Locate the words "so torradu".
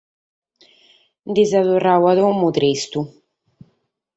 1.51-2.03